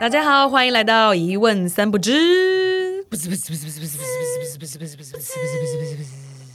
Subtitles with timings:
[0.00, 3.04] 大家好，欢迎来到一问三不知。
[3.10, 6.08] 不是不是不是不是不是不是不是不是不是不是不是不是不是不是不是，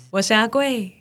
[0.10, 0.92] 我是阿贵，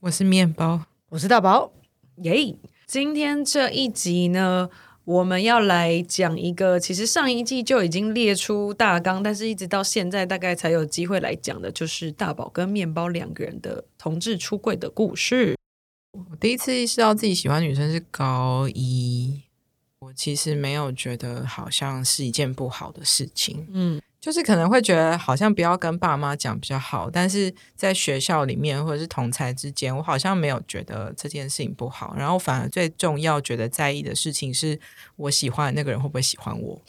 [0.00, 1.72] 我是面包，我是大宝。
[2.16, 2.54] 耶！
[2.86, 4.68] 今天这一集呢，
[5.06, 15.56] 我们要来讲一个，其实上一季就已经列出大纲，但是一直到现在大概才有机会来讲的，就是大宝跟面包两个人的同志出柜的故事。
[16.12, 19.53] 我第一次意识到自己喜欢女生是高一，我
[20.14, 34.78] 其实没有觉得好像是一件不好的事情，嗯，就是可能会觉得好像不要跟爸妈讲比较好，但是在学校里面或者是同才之间，我好像没有觉得这件事情不好，然后反而最重要觉得在意的事情是
[35.16, 36.80] 我喜欢的那个人会不会喜欢我。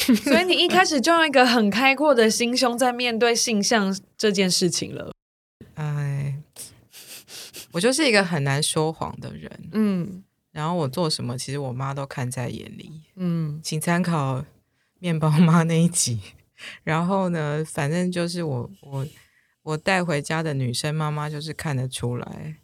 [0.00, 5.12] 所以你一开始就用一个很开阔的心胸在面对性向这件事情了。
[5.74, 6.38] 哎，
[7.72, 13.02] 我就是一个很难说谎的人，嗯然后我做什么，其实我妈都看在眼里。
[13.16, 14.44] 嗯请参考
[14.98, 16.20] 面包妈那一集。
[16.84, 19.06] 然后呢，反正就是我我
[19.62, 22.56] 我带回家的女生妈妈就是看得出来，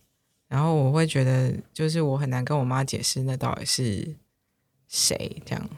[0.49, 4.15] 然后我会觉得就是我很难跟我妈解释那到底是
[4.87, 5.71] 谁这样。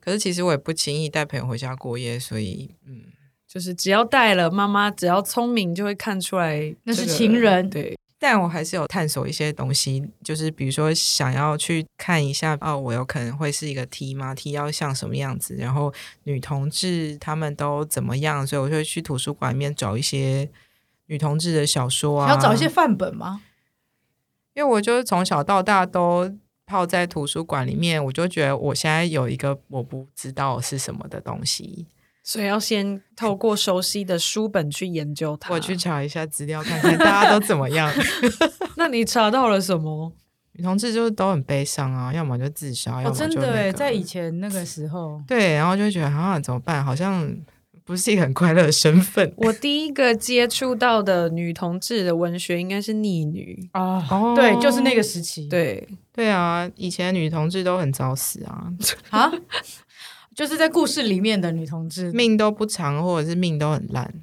[0.00, 3.02] 可是其实我也不轻易带朋友回家过夜，所以嗯，
[3.46, 15.54] 就是只要带了，妈妈只要聪明就会看出来那是情人对，但我还是有探索一些东西，就是比如说想要去看一下，哦，我有可能会是一个 T 吗？T 要像什么样子？
[15.54, 15.94] 然后
[16.24, 18.44] 女同志他们都怎么样？
[18.46, 20.50] 所以我就会去图书馆里面找一些
[21.06, 23.42] 女同志的小说啊，要找一些范本吗？
[24.54, 31.86] 因为我就是从小到大都泡在图书馆里面，我就觉得我现在有一个我不知道是什么的东西，
[32.28, 35.54] 所以要先透过熟悉的书本去研究它。
[35.54, 37.90] 我去，查一下资料，看看大家都怎么样。
[38.76, 40.12] 那你查到了什么？
[40.52, 46.84] 女同志就是都很悲伤啊，要么就自杀，要哦，么真的哎，就那个在以前那个时候，对，然后就会觉得啊，怎么办？
[46.84, 47.34] 好像
[47.82, 49.32] 不是一个很快乐的身份。
[49.38, 58.70] 我第一个接触到的女同志的文学应该是《逆女啊，哦对，就是那个时期，》，对，对啊，以前女同志都很早死啊，
[59.08, 59.32] 啊，
[60.38, 64.14] 就是在故事里面的女同志，命都不长，或者是命都很烂。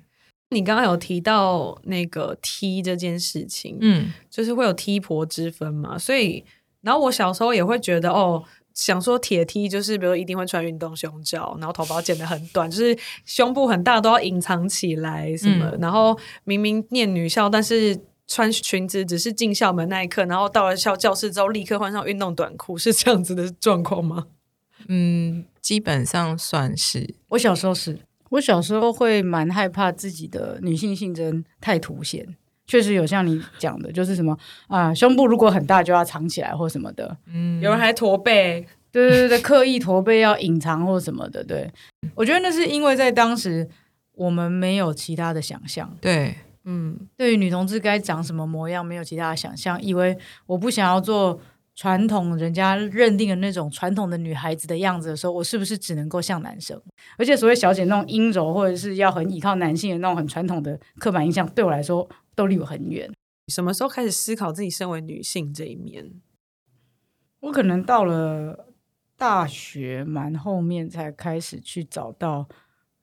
[0.52, 6.46] 你刚刚有提到那个 T 这件事情，嗯，就是会有 T 婆之分嘛，所以，
[6.80, 8.46] 然后我小时候也会觉得哦。
[8.74, 15.74] 想说铁 T 就是，比如一定会穿运动胸罩，然后头发剪得很短，就是胸部很大都要隐藏起来什么。
[15.80, 24.28] 然后明明念女校，但是穿裙子只是进校门那一刻，然后到了校教室之后立刻换上运动短裤，是这样子的状况吗？
[24.90, 27.16] 嗯，基本上算是。
[27.30, 27.98] 我小时候是，
[28.30, 32.36] 我小时候会蛮害怕自己的女性性征太凸显。
[32.68, 34.38] 确实有像你讲的，就是什么
[34.68, 41.44] 啊，胸部如果很大就要藏起来或什么的，嗯，有人还驼背，对对对对，刻意驼背要隐藏或什么的。
[41.44, 41.68] 对，
[42.14, 43.68] 我觉得那是因为在当时
[44.14, 50.16] 我们没有其他的想象，对，嗯，对于女同志该长什么模样没有其他的想象，以为
[50.46, 51.40] 我不想要做
[51.76, 56.82] 传统人家认定的那种传统的女孩子的样子的时候，我是不是只能够像男生？
[57.18, 63.12] 而且所谓小姐那种阴柔或者是要很依靠男性的那种很传统的刻板印象，对我来说都离我很远。
[63.50, 66.12] 什么时候开始思考自己身为女性这一面？
[67.42, 68.74] 我可能到了
[69.18, 72.48] 大学蛮后面才开始去找到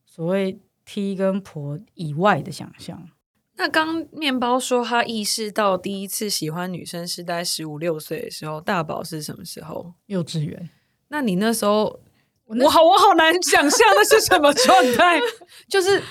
[0.04, 3.09] 所谓 T 跟婆以外的想象。
[3.57, 9.93] 那刚面包说他意识到第一次喜欢女生是在十五六岁的时候，大宝是什么时候？
[10.07, 10.71] 幼稚园，
[11.09, 12.01] 那你那时候，
[12.47, 15.21] 我我好我好难想象那是什么 状态。
[15.69, 16.03] 就是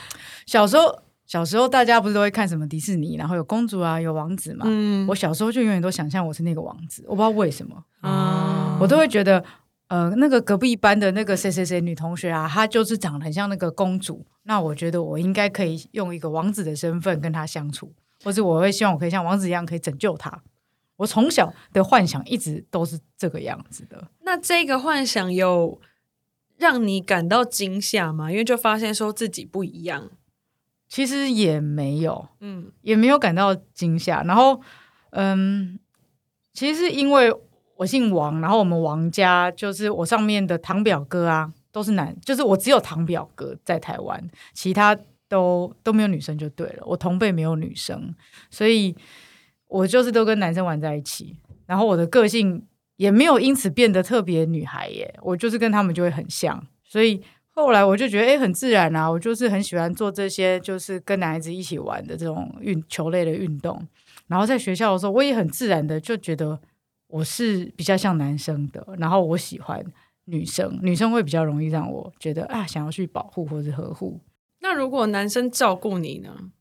[0.46, 4.66] 小时候，小时候大家不是都会看什么迪士尼，然后有公主啊，有王子嘛。
[4.68, 9.44] 嗯我小时候就永远都想象我是那个王子，我不知道为什么，啊我都会觉得，
[9.92, 17.94] 呃，那个隔壁班的那个谁谁谁女同学啊，她就是长得很像那个公主，那我觉得我应该可以用一个王子的身份跟她相处，
[18.24, 20.42] 或者我会希望我可以像王子一样可以拯救她。
[20.96, 24.08] 我从小的幻想一直都是这个样子的。
[24.22, 25.82] 那这个幻想有
[26.58, 28.32] 让你感到惊吓吗？
[28.32, 30.10] 因为就发现说自己不一样。
[30.88, 34.24] 其实也没有，嗯也没有感到惊吓。
[34.24, 34.62] 然后，
[35.10, 35.78] 嗯，
[36.54, 37.30] 其实是因为
[37.82, 44.24] 我姓王，然后我们王家就是我上面的堂表哥啊，都是男，就是我只有堂表哥在台湾，
[44.54, 44.96] 其他
[45.28, 46.84] 都都没有女生就对了。
[46.86, 48.14] 我同辈没有女生，
[48.52, 48.96] 所以
[49.68, 51.36] 我就是都跟男生玩在一起。
[51.66, 52.64] 然后我的个性
[52.98, 57.24] 也没有因此变得特别女孩耶，我就是跟他们就会很像，所以。
[57.54, 63.78] 后来我就觉得，哎，很自然啊，我就是很喜欢做这些，就是跟男孩子一起玩的这种运球类的运动。
[64.28, 66.58] 然后在学校的时候，我也很自然的就觉得
[67.12, 69.84] 我是比较像男生的，然后我喜欢
[70.26, 74.20] 女生，女生会比较容易让我觉得啊，想要去保护或者呵护，
[74.62, 76.52] 那如果男生照顾你呢？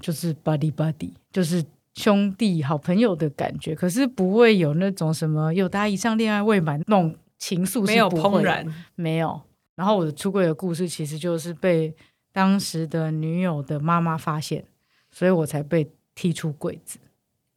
[0.00, 1.64] 就是 buddy buddy，就是
[1.94, 9.40] 兄弟好朋友的感觉，可是不会有那种什么有达以上恋爱未满那种情愫，没有怦然，没有。
[9.74, 11.94] 然后我的出柜的故事其实就是被
[12.32, 14.64] 当时的女友的妈妈发现，
[15.10, 16.98] 所以我才被踢出柜子。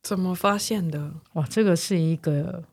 [0.01, 1.11] 怎么发现的？
[1.33, 2.63] 哇，这个是一个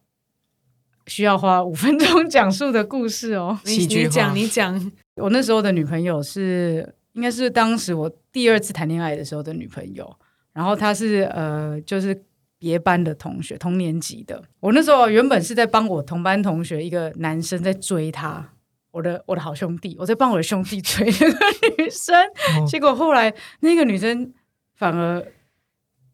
[1.07, 3.59] 需要花五分钟讲述的故事哦。
[3.67, 10.17] 你你讲，你讲，我那时候的女朋友是，应该是当时我第二次谈恋爱的时候的女朋友，
[10.53, 12.25] 然后她是呃，就是
[12.59, 14.43] 别班的同学，同年级的。
[14.61, 18.53] 我那时候原本是在帮我同班同学一个男生在追她，
[18.93, 22.15] 我的我的好兄弟，我在帮我的兄弟追那个女生，
[22.57, 24.33] 哦结果后来那个女生
[24.75, 25.27] 反而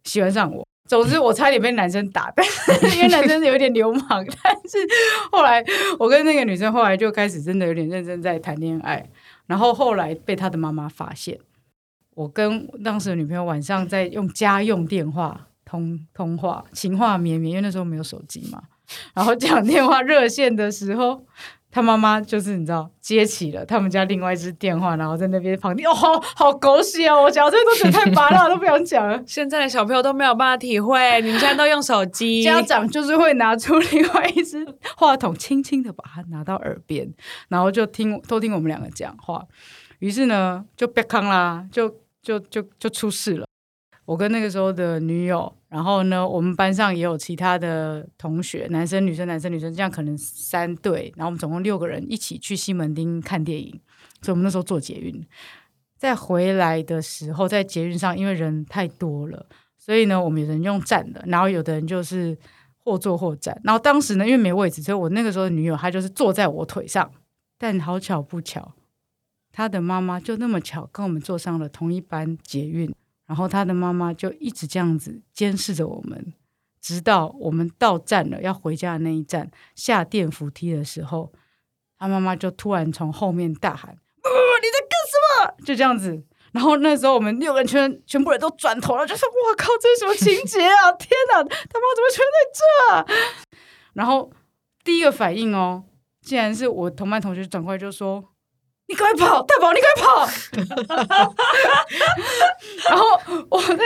[0.04, 0.66] 喜欢上我。
[0.92, 4.04] 总之，我差点被男生打，但是 因为男生有点流氓，
[4.42, 4.76] 但是
[5.30, 5.64] 后来
[5.98, 9.08] 我跟那个女生后来就开始真的有点认真在谈恋爱，
[9.46, 11.38] 然后后来被他的妈妈发现，
[12.12, 18.62] 我跟当时的女朋友晚上在用家用电话通通话，情话绵绵，因为那时候没有手机嘛，
[19.14, 21.24] 然后讲电话热线的时候。
[21.72, 27.22] 他妈妈就是你知道接起了他们家另外一只电话，然后在那边旁听，哦，好好狗血哦！
[27.22, 29.20] 我讲这个都觉得太拔辣，都不想讲了。
[29.26, 34.66] 现在的小朋友都没有办法体会，你们现在都用手机，家长就是会拿出另外一只
[34.96, 37.10] 话筒，轻轻的把它拿到耳边，
[37.48, 39.42] 然后就听偷听我们两个讲话。
[40.00, 41.88] 于是呢，就别康啦，就
[42.22, 43.46] 就就就出事了。
[44.04, 53.70] 我跟那个时候的女友，然后呢，我们班上也有其他的同学，男生、女生、男生、女生，这样可能三对，然后我们总共六个人一起去西门町看电影，
[54.20, 55.24] 所以我们那时候坐捷运。
[55.96, 59.46] 在回来的时候，在捷运上，因为人太多了，
[59.78, 62.36] 所以呢，我们有人用站的，然后有的人就是
[62.78, 63.56] 或坐或站。
[63.62, 67.08] 然后当时呢，因为没位置，所以我那个时候的女友她就是坐在我腿上。
[67.56, 68.74] 但好巧不巧，
[69.52, 72.92] 她的妈妈就那么巧跟我们坐上了同一班捷运，
[73.26, 76.34] 然后他的妈妈就一直这样子监视着我们，
[76.80, 81.32] 直到我们到站了要回家的那一站下电扶梯的时候，
[81.98, 85.14] 他妈妈就突然从后面大喊：“不、你在干什
[85.54, 86.24] 么？”就这样子。
[86.52, 90.92] 然后那时候我们六个人全全部人都转头了，就说：“哇靠，这是什么情节啊？
[91.00, 93.14] 天哪，他妈怎么全在这？”
[93.94, 94.30] 然后
[94.84, 95.84] 第一个反应哦，
[96.20, 98.22] 竟然是我同班同学转过来就说
[98.88, 100.28] ：“你赶快跑，大宝，你赶快跑！”
[102.90, 103.82] 然后我在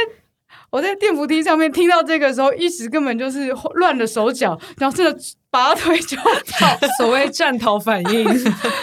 [0.71, 5.19] 我在电扶梯上面听到这个时候，一时根本就是乱了手脚，然后真的
[5.51, 6.79] 拔腿就跑。
[6.99, 8.25] 所谓战逃反应，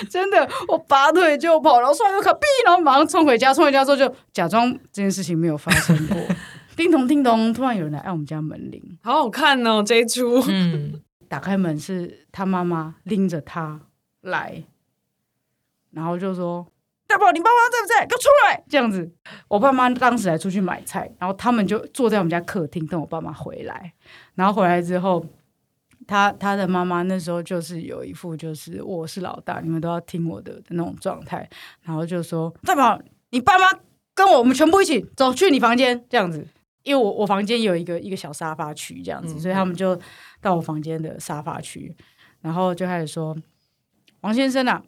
[0.09, 3.53] 真的，我拔腿就跑，然后刷个卡，哔，然后马上冲回家。
[3.53, 6.17] 冲回家之后就假装这件事情没有发生过。
[6.75, 10.43] 叮咚叮咚，突然有人来按我们家门铃，好好看哦，这一出。
[10.47, 13.81] 嗯，打开门是他妈妈拎着他
[14.21, 14.63] 来，
[15.93, 16.65] 然后就说
[17.07, 18.05] ：“大宝，你爸妈在不在？
[18.05, 19.09] 给我出来！”这样子，
[19.47, 23.93] 我爸妈当时还出去买菜，然后他们就坐在我们家客厅等我爸妈回来。
[24.35, 25.25] 然后回来之后，
[26.07, 31.47] 他他的妈妈那时候就是有一副就是我是老大，你们都要听我的那种状态，
[31.81, 33.67] 然后就说：“大宝，你爸妈
[34.13, 36.47] 跟我，我们全部一起走去你房间。”这样子。
[36.83, 39.97] 因为我我房间有一个一个小沙发区这样子，所以他们就
[40.41, 41.95] 到我房间的沙发区，
[42.41, 43.33] 然后就开始说
[44.19, 44.83] ：“王先生啊，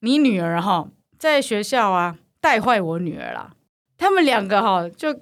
[0.00, 0.88] 你女儿哈
[1.18, 3.52] 在学校啊带坏我女儿啦。”
[3.98, 5.12] 他们两个哈就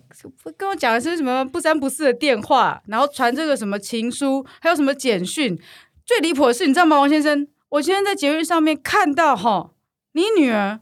[0.58, 5.58] 跟我讲的是什么不三不四的电话，然后传这个什么情书，还有什么简讯。
[6.04, 7.48] 最离谱的是，你知道吗，王先生？
[7.70, 9.70] 我今天在捷运上面看到哈，
[10.12, 10.78] 你女儿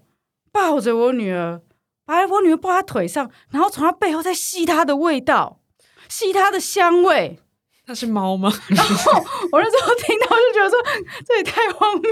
[0.51, 1.63] 抱着我女儿，
[2.05, 5.61] 把我女儿抱她腿上，然后从她背后再吸她的味道，
[6.09, 7.39] 吸她的香味。
[7.87, 8.51] 那是猫吗？
[8.69, 9.13] 然后
[9.53, 10.79] 我那时候听到就觉得说，
[11.27, 12.11] 这也太荒谬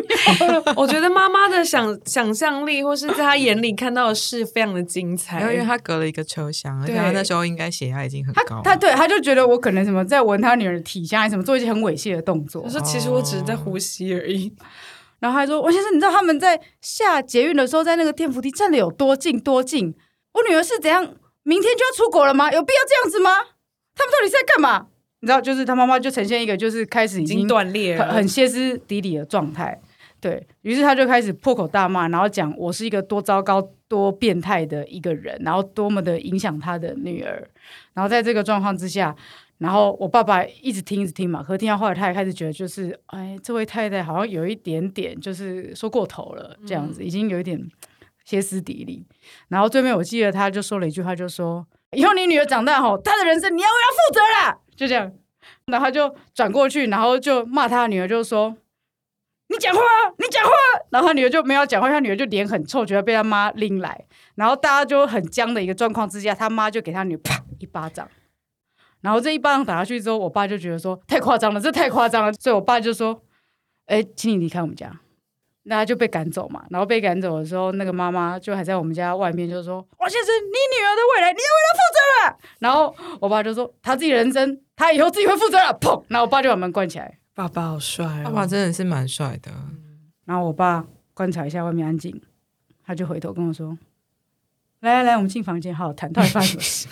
[0.48, 0.74] 了。
[0.76, 5.40] 我觉得妈妈的想想象力，或是在她眼里看到的事，非常的精彩。
[5.40, 12.68] 因为她隔了一个车厢，而且他那时候应该血压已经很高了，他对她就觉得我可能什么在闻她女儿的体香，还是什么做一些很猥亵的动作我。
[12.68, 14.52] 说其实我只是在呼吸而已。
[15.20, 19.94] 然后还说：“王先生，你知道他们在下捷运的时候，在那个电扶梯站的有多近多近？
[20.34, 21.14] 我女儿是怎样？
[21.44, 22.50] 明天就要出国了吗？
[22.52, 23.30] 有必要这样子吗？
[23.94, 24.86] 他们到底是在干嘛？
[25.22, 29.80] 你知道，就是他妈妈就呈现一个就是开始已已经经断裂了，很很歇斯底里的状态。
[30.20, 37.48] 对于是，他就开始破口大骂，然后讲我是一个多糟糕、多变态的一个人，然后多么的影响他的女儿。
[37.94, 39.14] 然后在这个状况之下，
[39.58, 47.60] 然后我爸爸一直听一直听嘛，可是听到后来，他也开始觉得就是，哎，这位太太好像有一点点就是说过头了，这样子、已经有一点
[48.24, 49.04] 歇斯底里。
[49.48, 51.64] 然后最后我记得他就说了一句话，就说
[51.96, 55.12] 以后你女儿长大后，她的人生你要为她负责啦，就这样。
[55.66, 58.56] 然后他就转过去，然后就骂他女儿，就说
[59.48, 59.80] ：“你讲话，
[60.18, 60.50] 你讲话。
[60.90, 64.04] 然后他女儿就没有讲话，他女儿就脸很臭，觉得被他妈拎来。
[64.34, 68.08] 然后大家就很僵的一个状况之下，他妈就给他女儿啪一巴掌。
[69.00, 73.22] 然后这一巴掌打下去之后，我爸就觉得说太夸张了，这太夸张了，所以我爸就说
[73.86, 75.00] ：“哎，请你离开我们家。”
[75.64, 76.64] 那他就被赶走嘛。
[76.70, 86.02] 然后被赶走的时候，那个妈妈就还在我们家外面，就说：“王先生，你女儿的未来你要为她负责了。”然后我爸就说：“他自己人生，他以后自己会负责了。”砰！
[86.08, 87.18] 然后我爸就把门关起来。
[87.34, 88.24] 爸爸好帅哦！
[88.24, 89.50] 爸爸真的是蛮帅的。
[90.24, 92.20] 然后我爸观察一下外面安静，
[92.84, 93.76] 他就回头跟我说
[94.80, 96.88] ：“来来来，我们进房间好好谈，到底发生什么事？”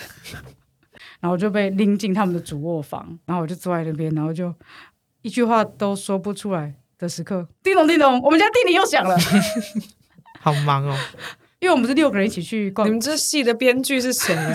[1.21, 4.51] 然后我就被拎进他们的主卧房，然后我就坐在那边，然后就
[5.21, 9.17] 一句话都说不出来的时刻，叮咚叮咚，我们家叮铃又响了，
[10.39, 10.95] 好忙哦。
[11.59, 14.51] 因为我们是六个人一起去逛你，们这戏的编剧是谁啊？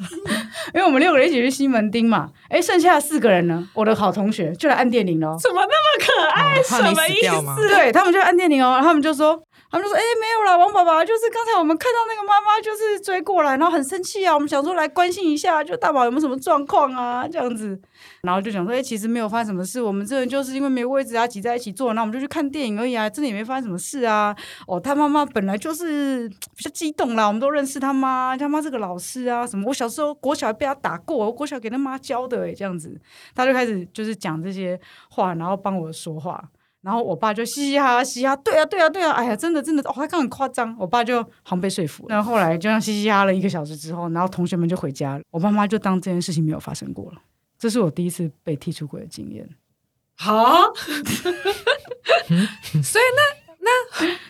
[0.72, 6.62] 因为我们六个人一起去西门町嘛，哎，剩下的四个人呢，我的好同学就来按电铃了哦，怎么那么可爱？
[6.62, 7.20] 什么意？
[7.22, 7.68] 思？
[7.68, 9.38] 对他们就按电铃哦，然后他们就说，
[9.70, 17.78] 他们就说，哎、没有啦，王爸爸，就是刚才我们看到那个妈妈就是追过来，然后很生气啊，我们想说来关心一下，就大宝有没有什么状况啊，这样子，
[18.22, 24.34] 然后就想说，哎、其实没有发生什么事，我们这人就是因为没位置啊，挤在一起坐，那我们就去看电影而已啊，真的也没发生什么事啊。
[24.66, 32.98] 哦，他妈妈本来就是比较激动啦，我们都认识他妈，他妈是个老师啊，什么，我小时候国小被他打过，我国小给他妈教的、哎，这样子，
[33.34, 36.42] 他就开始就是讲这些话，然后帮我说话。
[36.82, 42.14] 然后我爸就嘻嘻哈哈嘻哈，对啊对啊对啊，哎呀，真的真的，哦，他刚很夸张，我爸就好像被说服了。
[42.14, 47.18] 然后后来就这样嘻嘻哈哈了一个小时之后，然后同学们就回家了，我爸妈就当这件事情没有发生过了。
[47.58, 49.48] 这是我第一次被踢出轨的经验。
[50.14, 50.72] 好，
[52.82, 53.22] 所以那
[53.60, 53.70] 那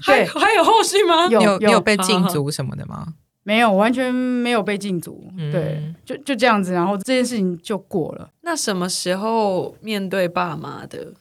[0.03, 1.27] 还还有后续吗？
[1.29, 3.15] 有有有被禁足什么的吗？
[3.43, 8.31] 没有，完全没有被禁足，嗯对，就就这样子，然后这件事情就过了。
[8.43, 11.15] 那什么时候面对爸妈的？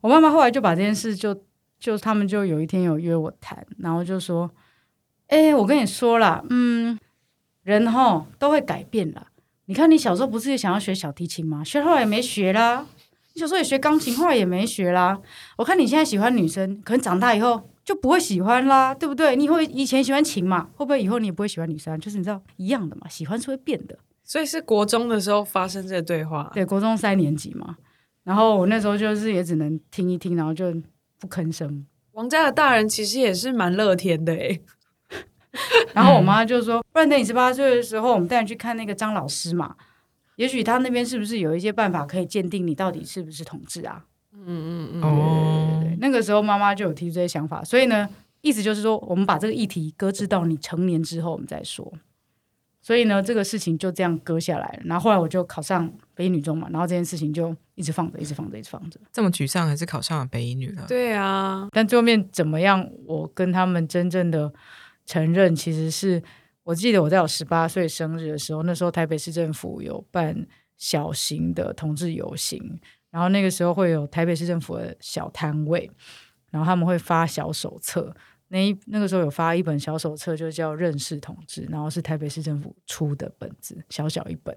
[0.00, 1.36] 我妈妈后来就把这件事就
[1.78, 4.50] 就他们就有一天有约我谈，然后就说
[5.28, 6.98] ：“哎、我跟你说啦，嗯，
[7.62, 9.26] 人哈都会改变啦。
[9.66, 11.62] 你看你小时候不是也想要学小提琴吗？
[11.62, 12.86] 学后来也没学啦。
[13.34, 15.20] 你小时候也学钢琴，后来也没学啦。
[15.56, 19.36] 我看你现在喜欢女生，可能长大以后就不会喜欢啦，对不对？
[19.36, 21.98] 你会以前喜欢琴嘛，会不会以后你也不会喜欢女生啊？
[21.98, 23.98] 就是你知道一样的嘛，喜欢是会变的。
[24.24, 26.50] 所以是国中的时候发生这个对话。
[26.52, 27.76] 对，国中三年级嘛，
[28.28, 30.70] 然后我那时候就是也只能听一听，然后就
[31.18, 31.86] 不吭声。
[32.12, 34.60] 王家的大人其实也是蛮乐天的诶。
[35.94, 39.74] 然后我妈就说：“不然等你十八岁的时候，我们带你去看那个张老师嘛，
[40.36, 44.04] 也许他那边是不是有一些办法可以鉴定你到底是不是同志啊
[44.34, 48.06] 嗯嗯嗯，哦，对？”那个时候妈妈就有提出这些想法，所以呢，
[48.42, 51.90] 意思就是说，我们把这个议题搁置到你成年之后我们再说。
[52.82, 54.82] 所以呢，这个事情就这样搁下来了。
[54.84, 59.00] 然后后来我就考上北一女中嘛，然后这件事情就一直放着，一直放着，一直放着。
[59.12, 60.84] 这么沮丧，还是考上了北一女了。
[60.88, 64.52] 对啊，但最后面怎么样，我跟他们真正的
[65.06, 66.20] 承认，其实是
[66.64, 72.80] 我记得我在我十八岁生日的时候，那时候台北市政府有办小型的同志游行，
[73.10, 75.88] 然后那个时候会有台北市政府的小摊位，
[76.50, 78.12] 然后他们会发小手册。
[78.48, 84.56] 那一那个时候有发一本小手册，就叫《认识同志》，然后是台北市政府出的本子，小小一本。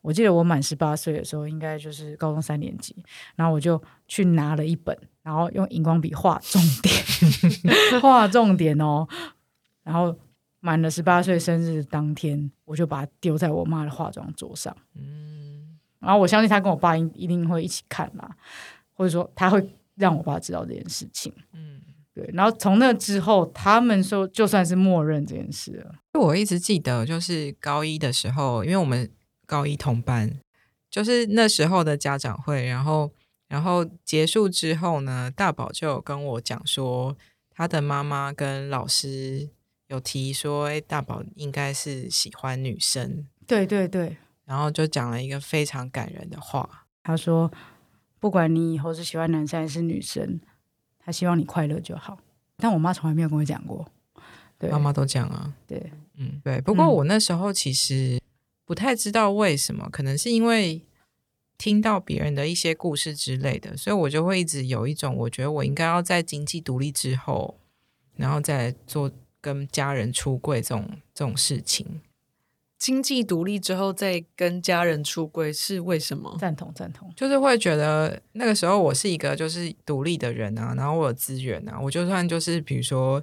[0.00, 2.96] 我记得我满十八岁的时候，应该就是高中三年级，
[3.36, 6.94] 然后我就去拿了一本，然后用荧光笔画重点，
[8.02, 9.06] 画重点哦。
[9.84, 10.14] 然后
[10.60, 14.76] 满了十八岁生日当天，我就把它丢在我妈的化妆桌上。
[14.94, 18.36] 嗯，然后我相信她跟我爸一一定会一起看啦，
[18.94, 21.32] 或者说他会让我爸知道这件事情。
[21.52, 21.80] 嗯，
[22.18, 22.30] 对。
[22.34, 25.94] 然后从那之后，他们说就算是默认这件事了。
[26.14, 29.08] 我一直记得，就是高一的时候，因为我们
[29.46, 30.40] 高一同班，
[30.90, 33.12] 就是那时候的家长会，然后
[33.46, 37.16] 然后结束之后呢，大宝就有跟我讲说，
[37.50, 39.48] 他的妈妈跟老师
[39.86, 46.86] 有提说，哎，大宝应该是喜欢女生，对对对，然后就讲了一个非常感人的话。
[47.04, 47.50] 他说
[48.18, 50.40] 不管你以后是喜欢男生还是女生，
[51.08, 52.18] 他希望你快乐就好。
[52.58, 53.90] 但我妈从来没有跟我讲过。
[54.58, 56.60] 对，妈妈都讲啊，对，嗯，对。
[56.60, 58.20] 不过我那时候其实
[58.66, 60.82] 不太知道为什么，可能是因为
[61.56, 67.58] 听到别人的一些故事之类的，所以我就会一直有一种，我觉得我应该要在经济独立之后，
[68.16, 69.10] 然后再做
[69.40, 71.86] 跟家人出柜这种这种事情。
[72.78, 76.36] 经济独立之后再跟家人出柜是为什么？
[76.38, 77.12] 赞同赞同。
[77.16, 83.20] 就是会觉得那个时候我是一个就是独立的人啊，然后我有资源啊，我就算就是比如说，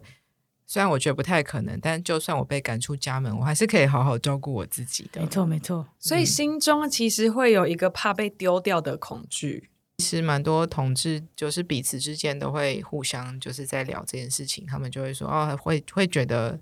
[0.68, 5.22] 虽然我觉得不太可能，但就算我被赶出家门，我还是可以好好照顾我自己的。
[5.22, 9.70] 没错没错，所以心中其实会有一个怕被丢掉的恐惧。
[10.00, 16.60] 其实蛮多同志就是彼此之间都会互相就是在聊这件事情，他们就会说哦，会会觉得，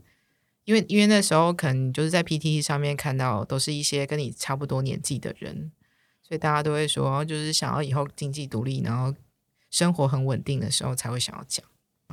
[0.65, 5.71] 因为因为那时候可能就是在 PTT 上面看到都是一些跟你差不多年纪的人，
[6.21, 9.13] 所以大家都会说，哦就是想要以后经济独立，然后
[9.69, 11.65] 生活很稳定的时候才会想要讲。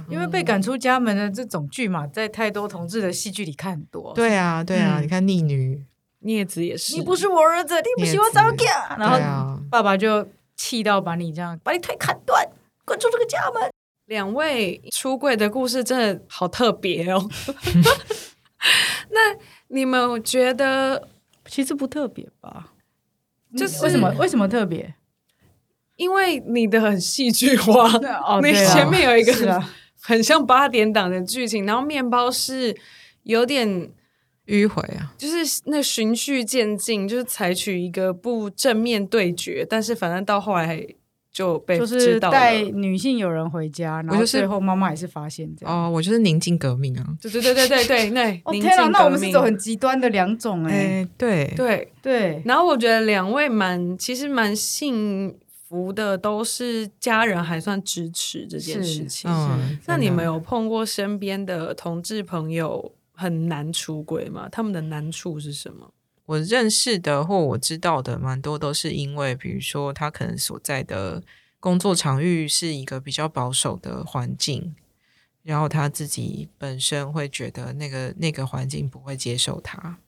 [0.08, 4.14] 因为被赶出家门的这种剧嘛，在太多同志的戏剧里看很多。
[4.14, 5.84] 对啊，对啊，嗯你看逆女，
[6.22, 10.26] 镊子也是，你不是我儿子，你不喜欢早嫁，然后爸爸就
[10.56, 12.48] 气到把你这样把你腿砍断，
[12.86, 13.70] 滚出这个家门。
[14.06, 17.28] 两位出柜的故事真的好特别哦。
[19.10, 19.36] 那
[19.68, 21.08] 你们觉得，
[21.46, 22.72] 其实不特别吧？
[23.56, 24.10] 就是为什么？
[24.18, 24.94] 为什么特别？
[25.96, 27.90] 因为你的很戏剧化，
[28.26, 29.62] 哦，你前面有一个
[30.00, 32.74] 很像八点档的剧情，然后面包是
[33.24, 33.90] 有点
[34.46, 40.86] 迂回啊，就是那循序渐进，就是采取一个不正面对决，但是反正到后来
[41.32, 45.86] 就被就是知道带女性友人回家，然后就是最后妈妈也是发现这样。
[45.86, 51.92] 哦，我就是宁静革命啊， 对对对对对对那，哦天啊，那我们是走很极端的两种哎、哎，对，对。
[52.02, 55.36] 对，然后我觉得两位蛮其实蛮幸
[55.68, 59.28] 福的，都是家人还算支持这件事情。
[59.32, 64.48] 嗯，那你们有碰过身边的同志朋友很难出轨吗？
[64.50, 65.92] 他们的难处是什么？
[66.30, 71.24] 我认识的或我知道的蛮多都是因为，比如说他可能所在的
[71.58, 74.76] 工作场域是一个比较保守的环境，
[75.42, 79.98] 然后他自己本身会觉得那个那个环境不会接受他，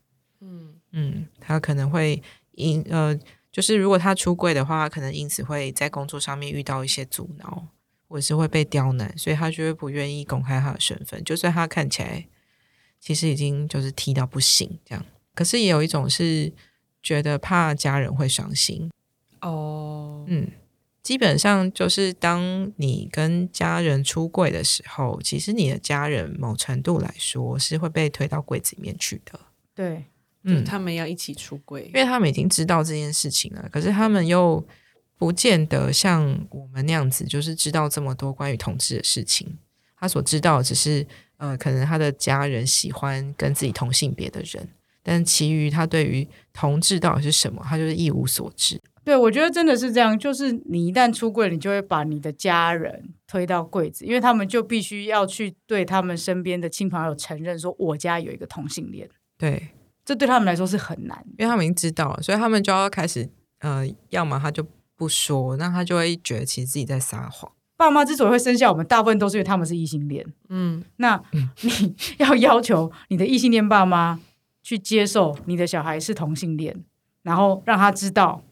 [0.41, 3.19] 嗯嗯，他可能会因呃，
[3.51, 7.67] 就是如果他出柜的话，他可能因此会在工作上面遇到一些阻挠，
[8.07, 12.29] 或者是会被刁难，所以他就会不愿意公开他的身份，就算他看起来
[13.01, 15.05] 其实已经就是踢到不行这样。
[15.35, 16.53] 可是也有一种是
[17.03, 18.91] 觉得怕家人会伤心，
[19.41, 20.51] 哦，嗯，
[21.03, 29.41] 基本上就是当你跟家人出柜的时候，其实你的家人某程度来说是会被推到柜子里面去的，
[29.75, 30.05] 对，
[30.45, 31.87] 嗯，他们要一起出柜。
[31.87, 34.65] 因，为他们已经知道这件事情了，可是他们又
[35.17, 39.59] 不见得像我们那样子，就是知道这么多关于同志的事情。
[39.97, 44.69] 他所知道只是，呃，可能他的家人喜欢跟自己同性别的人，
[45.03, 48.81] 但其余他对于同志到底是什么，他就是一无所知。
[49.05, 59.71] 对，我觉得真的是这样，就是你一旦出柜，你就会把你的家人推到柜子，因为他们就必须要去对他们身边的亲朋好友承认说，我家有一个同性恋，对，
[60.05, 61.21] 这对他们来说是很难。
[61.37, 64.65] 因为他们已经知道了，所以他们就要开始，呃，要么他就
[64.97, 67.51] 不说，那他就会觉得其实自己在撒谎。
[67.77, 70.25] 爸妈之所以会生下我们，大部分都是因为他们是异性恋。
[70.49, 71.21] 嗯，那
[71.63, 74.21] 你 要要求你的异性恋爸妈
[74.63, 76.85] 去接受你的小孩是同性恋，
[77.23, 78.43] 然后让他知道，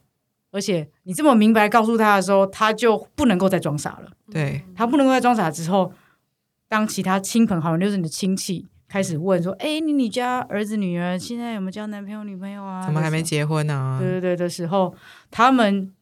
[0.50, 4.10] 而且你这么明白告诉他的时候，他就不能够再装傻了。
[4.30, 5.92] 对，他不能够再装傻之后，
[6.68, 12.84] 当其他亲朋好友，就是你的亲戚开始问说：“哎，你你家儿子女儿现在有没有交男朋友女朋友啊？
[12.84, 13.98] 怎么还没结婚啊？
[14.00, 14.94] 对对对的时候，
[15.30, 15.92] 他们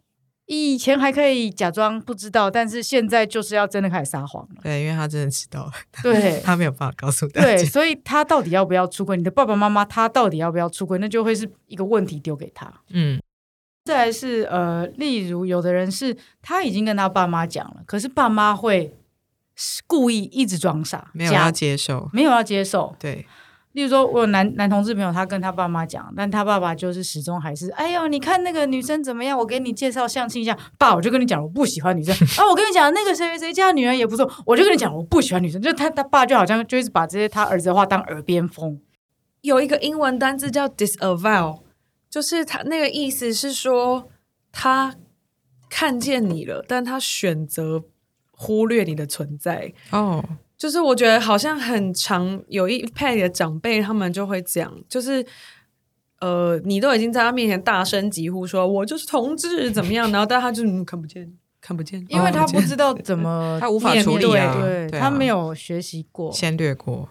[0.49, 4.61] 以前还可以假装不知道，但是现在就是要真的开始撒谎了。
[4.63, 9.15] 对，因为他真的知道了，对 他没有办法告诉大对，所以他到底要不要出轨？
[9.17, 10.99] 你的爸爸妈妈他到底要不要出轨？
[10.99, 12.73] 那就会是一个问题丢给他。
[12.89, 13.21] 嗯，
[13.85, 18.97] 再来是呃，例如有的人是他已经跟他爸妈讲了，可是爸妈会
[19.87, 22.09] 故意一直装傻，没有要接受。
[22.13, 22.97] 没有要接受。
[22.99, 23.27] 对，
[23.79, 29.39] 例如说，我有男男同志朋友，他跟他爸妈讲，但他爸爸就是始终还是，哎呦，你看那个女生怎么样？
[29.39, 30.59] 我给你介绍相亲一下。
[30.77, 32.45] 爸，我就跟你讲，我不喜欢女生啊。
[32.51, 35.63] 我跟你讲，那个谁谁谁家女儿也不错，我就跟你讲，我不喜欢女生。
[35.63, 38.81] 就他他爸就好像就一直把这些他儿子的话当耳边风。
[39.43, 41.61] 有一个英文单字叫 disavow，
[42.11, 44.09] 就是他那个意思是说
[44.51, 44.97] 他
[45.71, 47.85] 看见你了，但他选择
[48.33, 49.73] 忽略你的存在。
[49.93, 50.25] 哦，
[50.59, 55.25] 就是我觉得好像很常有一派的长辈，他们就会讲，就是
[56.21, 66.33] 呃，你都已经在他面前大声疾呼说“我就是同志”怎么样，然后但他就、嗯、看不见，看不见，因为他哦不知道 怎么他无法面处理啊对他没有学习过。
[66.33, 67.09] 先略过。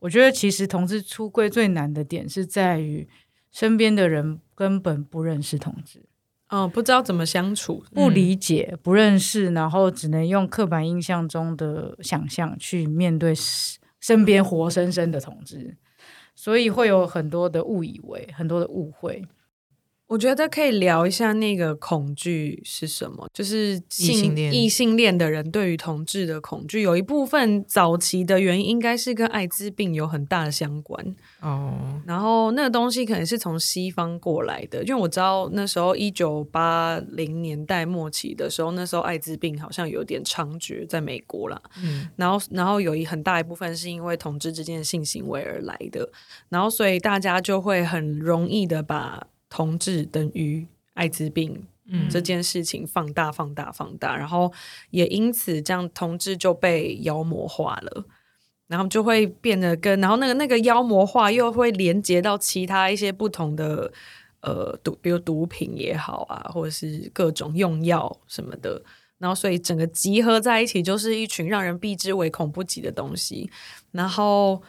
[0.00, 3.08] 我觉得其实同志出柜最难的点是在于
[3.50, 6.02] 身边的人根本不认识同志。
[6.48, 15.76] 嗯，不知道怎么相处，不理解、不认识，然后只能用刻板印象中的想象去面对身身边活生生的同志，
[16.36, 19.24] 所以会有很多的误以为，很多的误会。
[20.08, 31.16] 我觉得可以聊一下那个恐惧是什么，就是异性恋异性恋的人对于同志的恐惧，有一部分早期的原因应该是跟艾滋病有很大的相关。
[31.40, 41.60] 哦，然后那个东西可能是从西方过来的，因为我知道那时候一九八零年代末期的时候，那时候艾滋病好像有点猖獗在美国啦。
[41.82, 46.08] 嗯然后，然后有一很大一部分是因为同志之间的性行为而来的，
[46.48, 54.52] 然后所以大家就会很容易的把同志等于艾滋病嗯这件事情放大、放大、放大，然后
[54.90, 58.04] 也因此这样同志就被妖魔化了。
[58.68, 63.92] 然后就会变得跟，然后那个那个妖魔化又会连接到其他一些不同的
[64.40, 68.82] 呃毒，比如毒品也好啊，或者是各种用药什么的，
[69.18, 73.48] 然后所以整个集合在一起，就是一群让人避之唯恐不及的东西。
[73.92, 74.60] 然后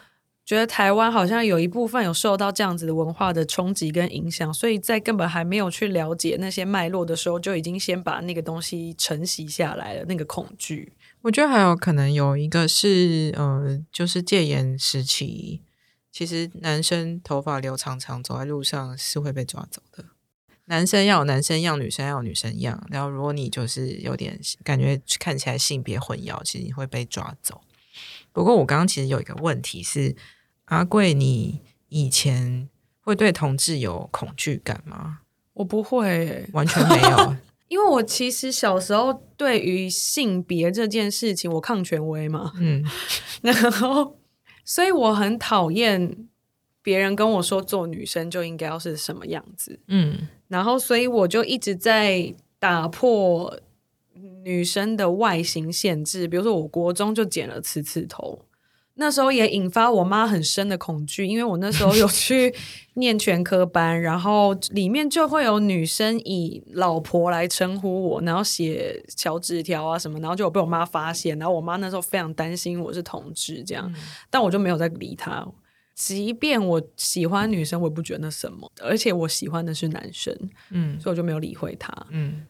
[0.48, 10.94] 觉得台湾好像有一部分有受到这样子的文化的冲击跟影响，所以在根本还没有去了解那些脉络的时候，就已经先把那个东西承袭下来了，那个恐惧。
[11.20, 15.60] 我觉得还有可能有一个是，呃，就是戒严时期，
[16.10, 20.06] 其实男生头发留长长走在路上是会被抓走的。
[20.64, 22.86] 男生要有男生样，女生要有女生样。
[22.90, 27.60] 然后如果你就是有点感觉看起来性别混淆，其实你会被抓走。
[28.32, 30.16] 不过我刚刚其实有一个问题是，
[30.68, 32.68] 阿贵，你以前
[33.00, 35.20] 会对同志有恐惧感吗？
[35.54, 37.36] 我不会欸、完全没有。
[37.68, 42.82] 因为我其实小时候对于性别这件事情，我抗权威嘛，嗯
[43.42, 44.16] 然后
[44.64, 46.16] 所以我很讨厌
[46.82, 53.58] 别人跟我说做女生就应该要是什么样子，嗯然后所以我就一直在打破
[54.42, 58.44] 女生的外形限制，比如说我国中就剪了刺刺头。
[59.00, 62.52] 那时候也引发我妈很深的恐惧，因为我那时候有去
[62.94, 73.92] 念全科班，然后里面就会有女生以老婆来称呼我，然后写小纸条啊什么，然后就有被我妈发现，然后我妈那时候非常担心我是同志这样，
[74.28, 75.46] 但我就没有再理她。
[75.94, 80.32] 即便我喜欢女生，我也不觉得那什么，而且我喜欢的是男生，
[80.70, 81.92] 嗯所以我就没有理会她。
[82.10, 82.44] 嗯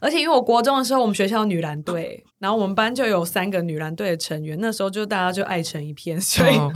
[0.00, 6.70] 而且因为我国中的时候，我们学校女篮队，然后我们班就有三个女篮队的成员，那时候就大家就爱成一片，所以哦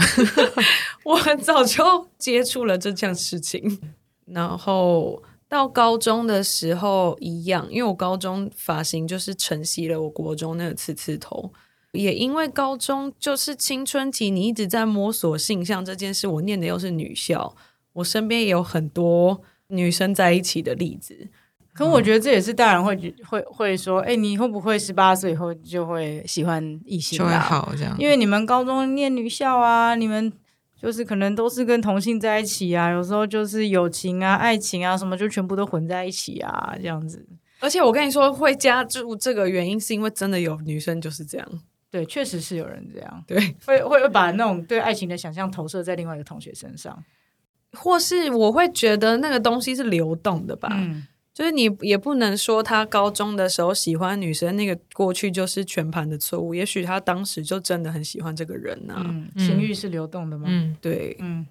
[1.05, 3.79] 我很早就接触了这件事情。
[4.27, 11.53] 然后到高中的时候一样，因为我高中发型就是承袭了我国中那个刺刺头。
[11.93, 16.29] 也因为高中就是青春期，你一直在摸索性向这件事。
[16.29, 17.57] 我念的又是女校，
[17.95, 21.29] 我身边也有很多女生在一起的例子。
[21.73, 27.33] 可我觉得这也是大人会觉会会说，哎、你会不会十八岁以后就会喜欢异性就会？
[27.35, 27.97] 好这样。
[27.99, 30.33] 因为你们高中念女校啊，你们
[30.77, 37.27] 就是可能都是跟同性在一起啊，有时候就是友情啊、爱情啊什么，就全部都混在一起啊，这样子。
[37.61, 41.47] 而且我跟你说，会加注这个原因是因为真的有女生就是这样。
[41.91, 47.03] 对，确实是有人这样，对，会会会把那种对爱情的想象投射在另外一个同学身上。
[47.73, 56.55] 或是我会觉得那个东西是流动的吧，嗯，就是你也不能说他高中的时候喜欢女生，那个过去就是全盘的错误。
[56.55, 60.47] 也许他当时就真的很喜欢这个人呐、嗯，情欲是流动的吗？
[60.49, 61.47] 嗯，对，嗯，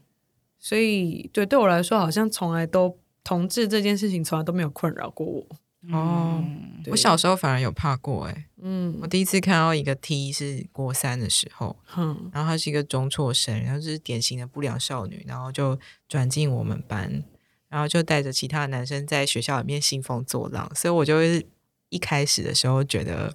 [0.59, 5.47] 所以对对我来说，好像从来都同志这件事情从来都没有困扰过我。
[5.93, 6.43] 哦
[6.91, 17.23] 我小时候反而有怕过哎、嗯我第一次看到一个 T 是国三的时候，哼，然后她是一个中辍生，然后就是典型的不良少女，然后就转进我们班，
[17.69, 21.45] 然后就带着其他的男生在学校里面兴风作浪，所以我就会
[21.89, 23.34] 一开始的时候觉得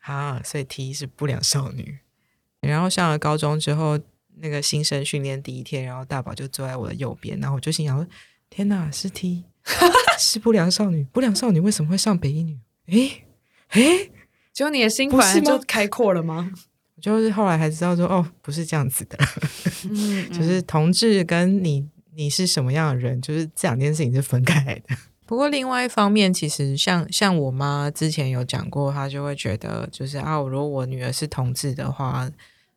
[0.00, 1.98] 啊，所以 T 是不良少女。
[2.60, 3.98] 然后上了高中之后，
[4.36, 8.06] 那个新生训练第一天，然后大宝就坐在我的右边，然后我就心想说：
[8.50, 9.44] 天哪，是 T，
[10.18, 12.58] 是不良少女，不良少女为什么会上北一女？
[12.86, 13.24] 诶
[13.70, 14.10] 诶，
[14.52, 16.50] 结果你的心不是就开阔了吗？
[16.96, 19.18] 我就是后来才知道说，哦，不是这样子的，
[19.90, 24.96] 嗯， 就是同志跟你你是什么样的人，就是这两件事情是分开来的。
[25.26, 32.30] 不过另外一方面，其实像像我妈之前有讲过，她就会觉得，就是啊，如果我女儿是同志的话，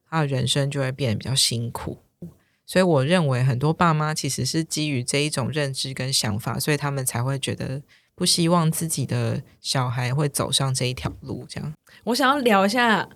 [0.10, 1.98] 她的人生就会变得比较辛苦。
[2.66, 7.82] 所以我认为很多爸妈其实是基于这一种认知跟想法，所以他们才会觉得
[8.16, 11.46] 不希望自己的小孩会走上这一条路。
[11.50, 11.74] 这样，
[12.06, 13.10] 我想要聊一下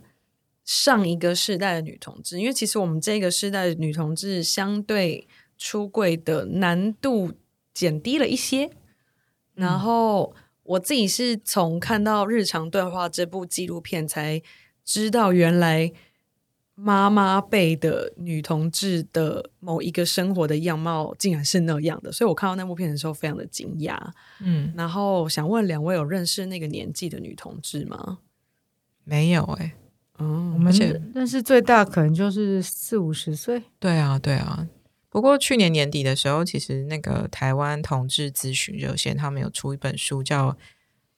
[0.66, 5.28] 上一个世代的女同志，因为其实我们这个世代的女同志相对
[5.62, 7.34] 出柜的难度
[7.72, 8.72] 减低了一些。
[9.54, 14.42] 然后我自己是从看到《日常对话》这部纪录片才
[14.84, 15.92] 知道，原来
[16.74, 23.96] 妈妈辈的女同志的某一个生活的样貌竟然是那样的，所以我看到那部片的时候非常的惊讶。
[24.40, 28.20] 嗯，然后想问两位有认识那个年纪的女同志吗？
[29.04, 29.74] 没有哎、
[30.18, 34.68] 嗯我们而且认识最大可能就是四五十岁，对啊，对啊。
[35.12, 40.52] 不过去年年底的时候，其实那个台湾同志咨询热线他们有出一本书叫《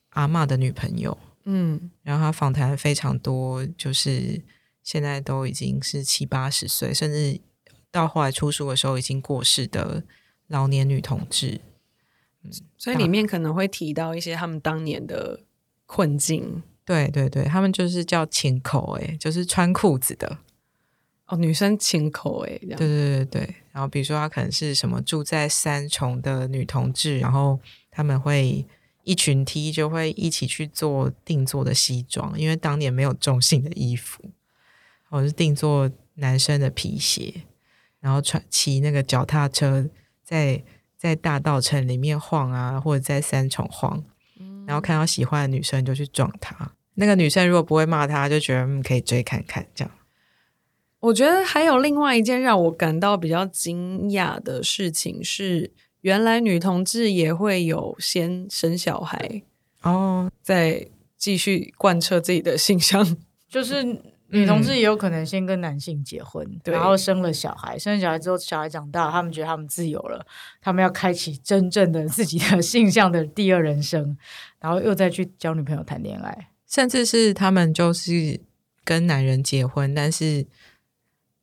[0.09, 1.11] 阿妈的女朋友》，
[1.45, 4.41] 嗯然后他访谈非常多，就是
[4.81, 7.39] 现在都已经是七八十岁，甚至
[7.91, 10.03] 到后来出书的时候已经过世的
[10.47, 11.61] 老年女同志。
[12.43, 15.41] 嗯所以里面可能会提到一些他们当年的
[15.85, 16.63] 困境。
[16.83, 20.39] 对对对，他们就是叫情口，诶，就是穿裤子的。
[21.27, 27.59] 哦，女生亲口哎，这样对对对对，然后比如说她可能是什么住在三重的女同志，然后
[27.89, 28.65] 他们会
[29.03, 34.31] 一群 T 就会一起去做定做的西装，因为当年没有中性的衣服，
[35.09, 37.45] 或者是定做男生的皮鞋，
[38.01, 39.89] 然后穿骑那个脚踏车
[40.23, 40.61] 在
[40.97, 44.03] 在大道城里面晃啊，或者在三重晃，
[44.67, 46.73] 然后看到喜欢的女生就去撞她。
[46.95, 49.91] 那个女生如果不会骂他，就觉得嗯可以追看看这样。
[51.03, 59.43] 我觉得还有另外一件让我感到比较惊讶的事情是，原来女同志也会有先生小孩，
[59.81, 60.87] 哦，再
[61.17, 63.17] 继续贯彻自己的性向。
[63.49, 63.83] 就是
[64.29, 70.25] 女同志也有可能先跟男性结婚，对然后生了小孩，生了小孩之后，小孩长大，他们觉得他们自由了，
[70.61, 74.17] 他们要开启真正的自己的性向的第二人生，
[74.61, 76.47] 然后又再去交女朋友谈恋爱。
[76.65, 78.39] 甚至是他们就是
[78.85, 80.47] 跟男人结婚，但是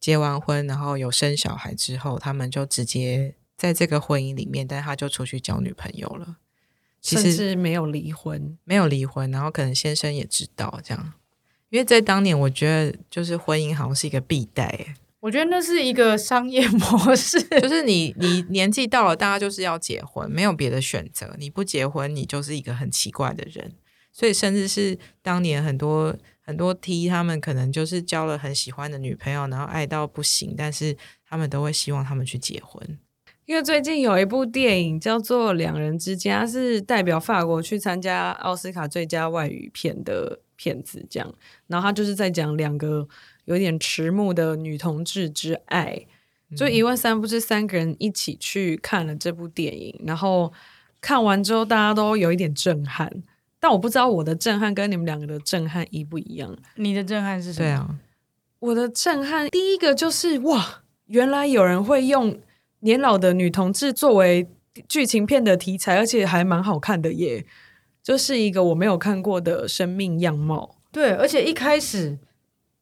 [0.00, 6.38] 结完婚然后有生小孩之后，他们就直接在这个婚姻里面，但他就出去交女朋友了。
[7.02, 11.12] 其实是没有离婚，没有离婚，然后可能先生也知道这样，
[11.70, 21.34] 因为在当年，我觉得就是婚姻好像是一个必带耶，我觉得那是一个商业模式， 就是你你年纪到了，大家就是要结婚，没有别的选择。
[21.38, 23.72] 你不结婚，你就是一个很奇怪的人。
[24.12, 26.14] 所以，甚至是当年很多
[26.50, 30.96] 很多 T，他们可能就是交了很喜欢的女朋友，然后爱到不行，但是
[31.28, 32.98] 他们都会希望他们去结婚。
[33.46, 41.34] 因为最近有一部电影叫做《两人之间》，它是代表法国去参加奥斯卡最佳外语片的片子，这样。
[41.68, 43.06] 然后他就是在讲两个
[43.44, 46.04] 有点迟暮的女同志之爱。
[46.56, 50.52] 就一问三不知，三个人一起去看了这部电影，然后
[51.00, 53.22] 看完之后大家都有一点震撼，
[53.60, 56.56] 但我不知道我的震撼跟你们两个的震撼一不一样。
[56.76, 57.68] 你的震撼是什么？
[57.68, 57.94] 对，啊，
[58.58, 62.40] 我的震撼，第一个就是哇，原来有人会用
[62.80, 64.48] 年老的女同志作为
[64.88, 67.44] 剧情片的题材，而且还蛮好看的耶，
[68.02, 70.76] 就是一个我没有看过的生命样貌。
[70.90, 72.18] 对，而且一开始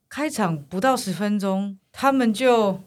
[0.08, 2.80] 开场不到十分钟，他们就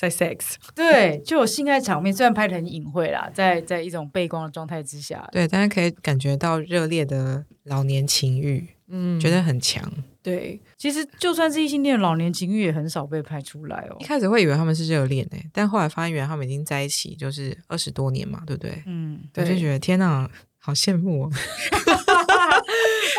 [0.00, 9.92] 在 sex， 对就有性爱场面，虽然拍的很隐晦啦，在在一种背光的状态之下，对，但是可以感觉到热烈的老年情欲，嗯，觉得很强。
[10.22, 14.04] 对，其实就算是异性恋，老年情欲也很少被拍出来哦一。
[14.04, 18.82] 开始会以为他们是热恋诶，但后来发现原来他们已经在一起就是二十多年嘛，对不对？
[18.86, 21.30] 嗯，我就对觉得天哪，好羡慕哦！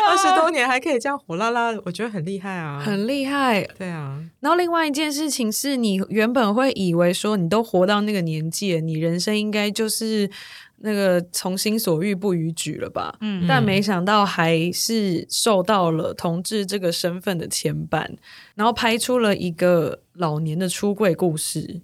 [0.10, 2.80] 二十多年还可以这样火辣辣，我觉得很厉害啊！
[2.80, 3.62] 很厉害。
[3.78, 10.30] 对啊，然后另外一件事情是你原本会以为说你都活到那个年纪了，你人生应该就是
[10.78, 13.16] 那个从心所欲不逾矩了吧？
[13.20, 18.08] 嗯但没想到还是受到了同志这个身份的牵绊，
[18.54, 21.80] 然后拍出了一个老年的出柜故事。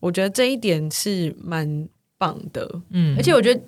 [0.00, 2.68] 我觉得这一点是蛮棒的。
[2.90, 3.60] 嗯，而且我觉得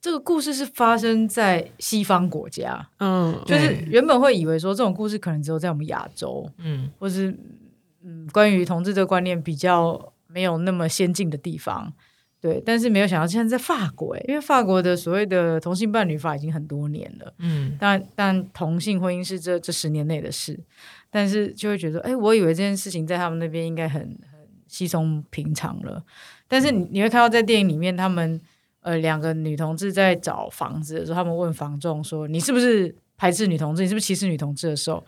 [0.00, 6.90] 这个故事是发生在西方国家，嗯，就是原本会以为说这种故事可能只有在我们亚洲，嗯。
[6.98, 7.36] 或是
[8.04, 11.92] 嗯，关于同志这个观念比较没有那么先进的地方。
[12.38, 17.76] 对，但是没有想到现在在法国，诶，因为法国的所谓的同性伴侣法已经很多年了，嗯。
[17.80, 20.56] 但但同性婚姻是这这十年内的事，
[21.10, 26.04] 但是就会觉得，哎，我以为这件事情在他们那边应该很很稀松平常了，
[26.46, 28.40] 但是你你会看到在电影里面，他们
[28.86, 33.82] 呃两个女同志在找房子的时候，他们问房仲说，你是不是排斥女同志？
[33.82, 35.04] 你是不是歧视女同志的时候，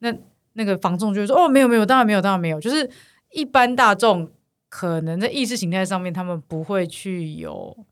[0.00, 0.14] 那
[0.52, 2.88] 那个房仲就会说，哦，没有没有，当然没有，当然没有，就是
[3.32, 4.30] 一般大众
[4.68, 7.86] 可能在意识形态上面，他们不会去有。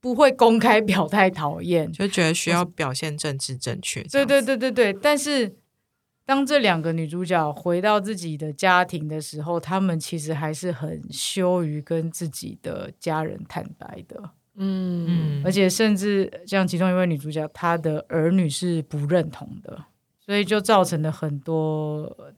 [0.00, 4.02] 不会公开 表态讨厌，就觉得需要表现政治正确。
[4.02, 5.56] 对对，对对对，但是
[6.26, 19.84] 当这两个女主角回到自己的家庭的时候，她们其实还是很羞于跟自己的家人坦白的，嗯嗯，而且甚至像其中一位女主角，她的儿女是不认同的，
[20.20, 22.32] 所以就造成了很多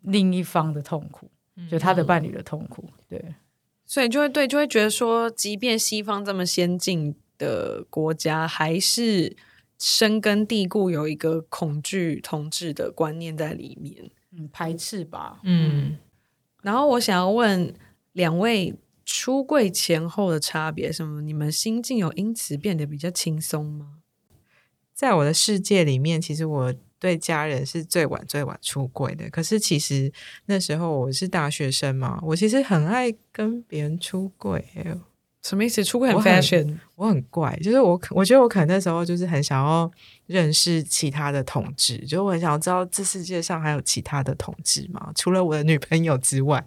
[0.00, 1.30] 另一方的痛苦，
[1.70, 2.88] 就她的伴侣的痛苦。
[3.08, 3.34] 对，
[3.84, 9.36] 所以就会对，就会觉得说，即便西方这么先进的国家，还是
[9.78, 14.10] 深根蒂固有一个恐惧统治的观念在里面。
[14.34, 15.40] 嗯，排斥吧。
[15.42, 15.98] 嗯，
[16.62, 17.74] 然后我想要问
[18.12, 18.74] 两位，
[19.14, 21.20] 出柜前后的差别什么？
[21.20, 23.98] 你们心境有因此变得比较轻松吗？
[24.94, 29.28] 在我的世界里面，其实我对家人是最晚最晚出柜的。
[29.28, 30.10] 可是其实
[30.46, 34.64] 那时候我是大学生嘛，我其实很爱跟别人出柜。
[35.42, 35.84] 什么意思？
[35.84, 36.78] 出柜很 fashion？
[36.94, 39.90] 我很怪，就是我我觉得我可能那时候就是很想要
[40.26, 46.64] 认识其他的同志，就是我很想要知道这世界上还有其他的同志嘛，除了我的女朋友之外，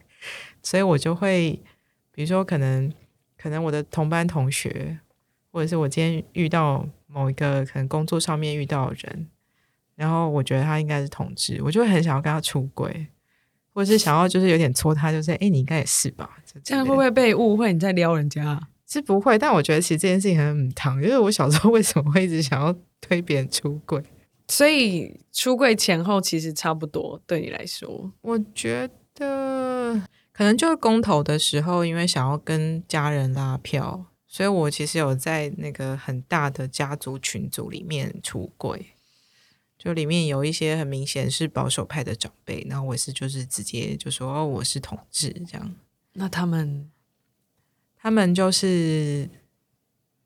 [0.62, 1.60] 所以我就会
[2.16, 2.92] 比如说可能
[3.38, 4.98] 可能我的同班同学，
[5.52, 9.28] 或者是我今天遇到某一个可能工作上面遇到的人，
[9.96, 13.08] 然后我觉得他应该是同志，我就会很想要跟他出轨，
[13.74, 16.38] 或者是想要就是有点戳他，就是哎、诶你应该也是吧？
[16.64, 18.70] 这样会不会被误会你在撩人家啊？
[18.88, 24.02] 是不会，但我觉得其实这件事情很母汤，因为我小时候为什么会一直想要推别人出轨？
[24.48, 30.00] 所以出柜前后其实差不多，对你来说，我觉得
[30.36, 38.88] 可能就是公投的时候，因为想要跟家人拉票，所以我其实有在那个很大的家族群组里面出柜，
[39.78, 45.74] 就里面有一些很明显是保守派的长辈，然后我是就是直接就说哦我是同志这样，
[46.12, 46.92] 那他们
[47.98, 49.30] 他们就是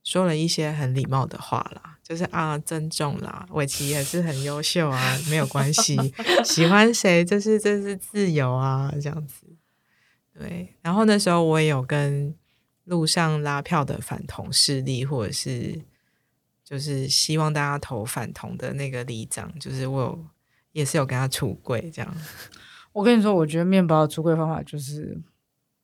[0.04, 5.96] 说了一些很礼貌的话啦，就是啊尊重啦，伟奇也是很优秀啊，没有关系，
[6.44, 9.46] 喜欢谁这是这是自由啊，这样子。
[10.40, 12.34] 对，然后那时候我也有跟
[12.86, 15.78] 路上拉票的反同势力，或者是
[16.64, 20.26] 就是希望大家投反同的那个里长，就是我有
[20.72, 22.16] 也是有跟他出柜这样。
[22.94, 25.20] 我跟你说，我觉得面包的出柜方法就是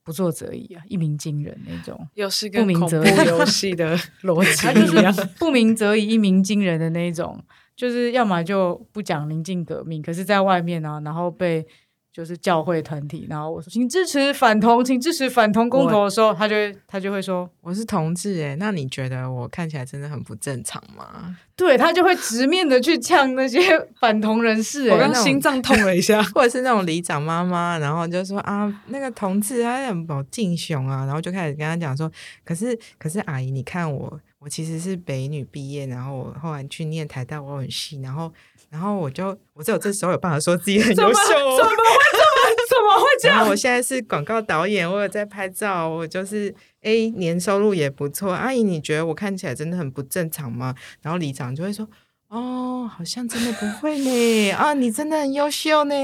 [0.03, 2.07] 不做则已啊，一鸣惊人那种。
[2.13, 5.13] 又是不跟恐怖鸣则游戏的 逻辑一样。
[5.13, 7.43] 是 不鸣则已，一鸣惊人的那一种，
[7.75, 11.67] 就是要么就不讲临近革命，可是在外面呢、然后被
[12.15, 21.35] 就是教会团体，然后我说请支持反同，请支持反同公投的时候，他就会他就会说，我是同志诶，那你觉得我看起来真的很不正常吗？
[21.57, 23.59] 对他就会直面的去呛那些
[23.99, 32.09] 反同人士、欸，我刚心脏痛了一下， 或者是那种里长妈妈，然后就说啊，那个同志他很保敬雄啊，然后就开始跟他讲说，
[32.45, 38.31] 可是可是阿姨，你看我，我其实是北女毕业，然后我后来去念台大我很系，然后
[38.69, 41.57] 然后我就我只有这时候有办法说自己很优秀哦。
[41.57, 41.75] 怎么会
[42.11, 43.37] 这么怎么会这样？
[43.37, 48.31] 然后我现在是广告导演，我有在拍照，我就是诶年收入也不错。
[48.31, 50.75] 阿姨，你觉得我看起来真的很不正常吗？
[51.01, 51.89] 然后里长就会说。
[52.27, 54.51] 哦，好像真的不会呢。
[54.51, 55.95] 啊，你真的很优秀呢。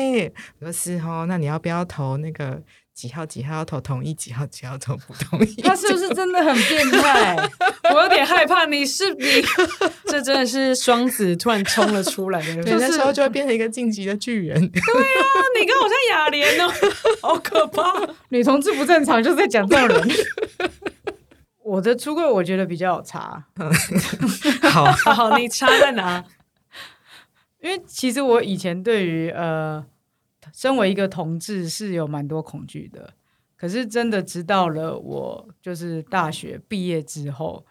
[0.59, 2.61] 我说是哦，那你要不要投那个
[2.93, 5.61] 几号几号要投同意，几号几号投不同意？
[5.61, 7.35] 他是不是真的很变态？
[7.93, 9.25] 我有点害怕，你是你，
[10.05, 14.61] 这真的是双子突然冲了出来的，对，就是那时候就会变成一个晋级的巨人。
[14.61, 16.71] 你跟我像雅莲哦，
[17.21, 17.83] 好可怕。
[18.29, 20.09] 女同志不正常，就是在讲这种人。
[21.63, 23.45] 我的出柜我觉得比较有差，
[24.71, 26.23] 好，好，你差在哪？
[27.61, 29.83] 因为其实我以前对于呃，
[30.53, 33.13] 身为一个同志是有蛮多恐惧的。
[33.55, 37.63] 可是真的直到了我就是大学毕业之后，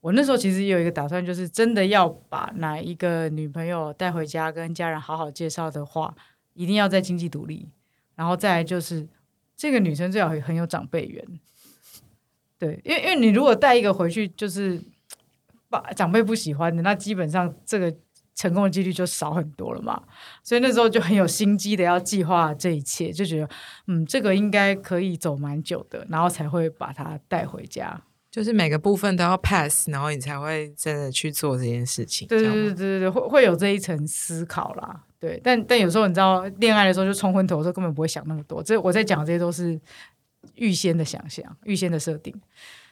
[0.00, 6.14] 我那时候其实也有一个打算，就是真的要把哪一个女朋友带回家跟家人好好介绍的话，
[6.54, 7.68] 一定要在经济独立，
[8.14, 9.06] 然后再来就是
[9.54, 11.22] 这个女生最好很有长辈缘。
[12.58, 14.80] 对，因为因为你如果带一个回去，就是
[15.68, 17.94] 把长辈不喜欢的，那基本上这个
[18.36, 20.00] 成功的几率就少很多了嘛。
[20.44, 23.48] 所以那时候就很有心机的要计划这一切，就觉得
[23.88, 28.00] 嗯，这个应该可以走蛮久的，然后才会把它带回家。
[28.30, 32.28] 就是每个部分都要 pass，然后你才会真的去做这件事情。
[32.28, 35.02] 对对对对对，会会有这一层思考啦。
[35.18, 38.62] 对，但但有时候你知道，恋爱的时候就冲昏头的时候，根本不会想那么多。
[38.62, 39.80] 这我在讲这些都是
[40.56, 42.34] 预先的想象、预先的设定。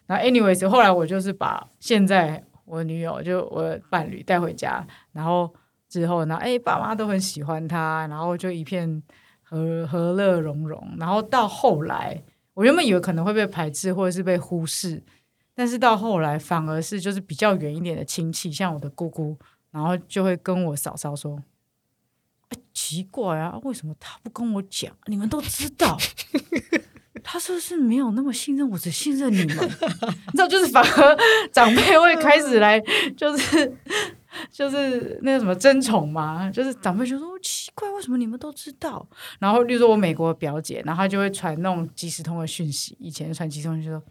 [0.06, 5.52] 然后，anyways，后来我就是把现在我女友，就我伴侣带回家，然后
[5.88, 9.02] 之后呢，哎，爸妈都很喜欢他，然后就一片
[9.42, 10.96] 和和乐融融。
[10.98, 12.22] 然后到后来，
[12.54, 15.02] 我原本以为可能会被排斥或者是被忽视，
[15.54, 19.38] 但是到后来反而是就是比较远一点的亲戚，像我的姑姑，
[19.70, 21.42] 然后就会跟我嫂嫂说
[22.48, 24.96] ：“哎，奇怪啊，为什么他不跟我讲？
[25.06, 25.98] 你们都知道。”
[27.22, 29.56] 他是不是没有那么信任我，只信任你们？
[30.32, 31.18] 你知道，就是反而
[31.52, 32.80] 长辈会开始来，
[33.16, 33.72] 就是
[34.50, 39.06] 就是那个什么争宠嘛，就是长辈就说奇怪，为什么你们都知道？
[39.38, 44.02] 然后，例如说我美国的表姐，然后她就会传那种即时通的讯息，以前传即时通就说。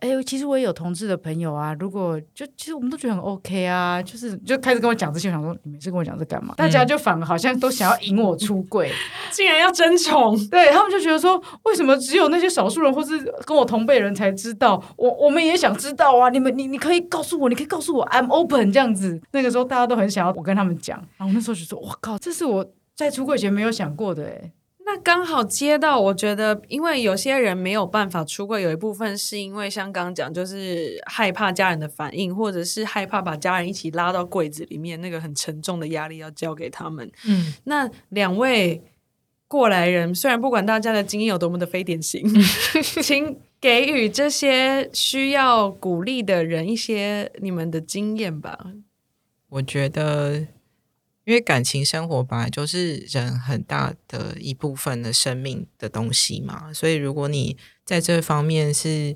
[0.00, 1.74] 哎，其实我也有同志的朋友啊。
[1.80, 6.54] 如果就其实我们都觉得很 OK 啊，就是就开始跟我讲这些，我想说你每次跟我讲这干嘛？
[6.56, 8.92] 大家就反而好像都想要引我出柜，
[9.32, 14.80] 竟然要争宠，对他们就觉得说，为什么只有那些少数人或是跟我同辈人才知道？
[14.96, 16.28] 我我们也想知道啊！
[16.28, 19.20] 你们你你可以告诉我，你可以告诉我，I'm open 这样子。
[19.32, 24.52] 那个时候大家都很想要我跟他们讲，然后那时候就说，我靠，这是我在出柜前没有想过的哎。
[24.90, 37.12] 那刚好接到，我觉得，因为有些人没有办法出柜，有一部分是因为像刚讲，就是害怕家人的反应，或者是害怕把家人一起拉到柜子里面，那个很沉重的压力要交给他们。
[37.26, 38.82] 嗯，那两位
[39.46, 42.24] 过来人，虽然不管大家的经验有多么的非典型，
[43.02, 48.58] 请给予这些需要鼓励的人一些你们的经验吧。
[49.50, 50.46] 我觉得。
[51.28, 57.54] 因为感情生活本来就是人很大的一部分的生命的东西嘛，所以如果你
[57.84, 59.14] 在这方面是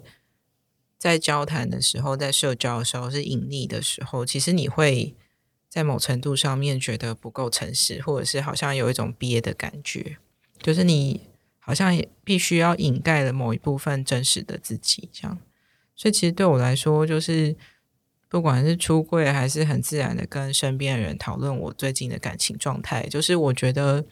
[0.99, 5.17] 在交谈的时候，在社交的时候是隐匿的时候，其实你会
[5.71, 10.19] 在某程度上面觉得不够诚实，或者是好像有一种憋的感觉，
[10.61, 11.23] 就是你
[11.59, 15.39] 好像也必须要掩盖了某一部分真实的自己，这样。
[15.97, 17.57] 所以其实对我来说，就是。
[18.33, 24.03] 不管是出柜还是很自然的跟身边的人讨论我最近的感情状态，就是我觉得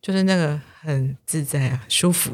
[0.00, 2.32] 就是那个很自在啊，舒服。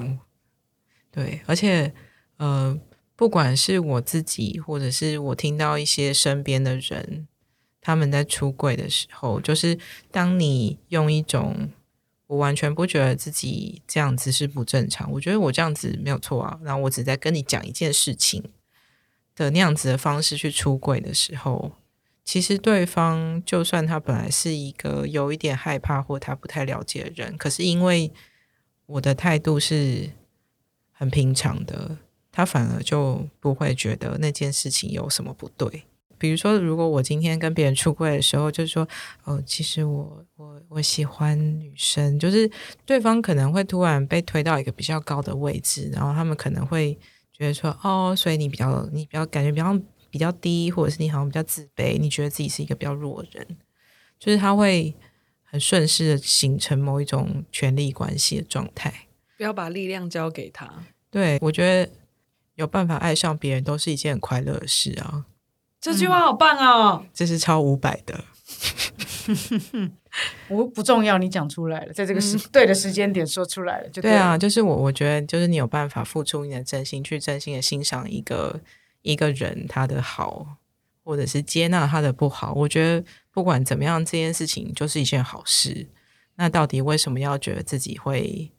[1.11, 1.93] 对，而且
[2.37, 2.79] 呃，
[3.17, 7.27] 不管是我自己，或者是我听到一些身边的人
[7.81, 9.77] 他们在出柜的时候，就是
[10.13, 11.71] 当你用一种
[12.29, 18.45] 我完全不觉得自己这样子是不正常，我觉得我这样子没有错啊，然后我只在跟你讲一件事情。
[19.35, 21.73] 的那样子的方式去出柜的时候，
[22.25, 28.13] 其实对方就算他本来是一个有一点害怕或他不太了解的人，可是因为
[28.87, 30.11] 我的态度是
[30.93, 31.97] 很平常的，
[32.31, 35.85] 他反而就不会觉得那件事情有什么不对。
[36.19, 38.87] 比如说，如果我今天跟别人出柜的时候，就是说，
[39.25, 42.49] 哦，其实我我我喜欢女生，就是
[42.87, 46.97] 对方可能会突然被推到一个比较高的位置，然后他们可能会。
[47.43, 49.77] 觉得说哦，所以你比较你比较感觉比较
[50.11, 53.57] 比较低，或者是你好像比较自卑，你觉得自己是一个比较弱的人，
[54.19, 54.95] 就是他会
[55.43, 59.09] 很顺势的形成某一种权力关系的状态。
[59.37, 60.85] 不要把力量交给他。
[61.11, 61.91] 对我觉得
[62.55, 65.27] 有办法爱上别人都是一件很快乐的事啊。
[65.81, 67.05] 这句话好棒哦！
[67.13, 68.25] 这是超五百的。
[70.49, 74.37] 不不重要，你讲出来了，在这个时对的时间点说出来了，就对啊。
[74.37, 78.61] 就是我，我觉得就是你有办法付出你的真心，去真心的欣赏一个
[79.03, 80.59] 一个人他的好，
[81.03, 82.53] 或者是接纳他的不好。
[82.55, 85.89] 我觉得不管怎么样，这件事情就是一件好事。
[86.37, 88.53] 那到底为什么要觉得自己会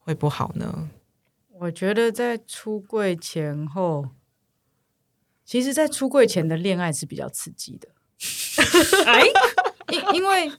[0.00, 0.88] 会不好呢？
[1.60, 4.08] 我觉得在出柜前后，
[5.44, 7.88] 其实，在出柜前的恋爱是比较刺激的。
[9.06, 9.22] 哎，
[9.90, 10.52] 因因为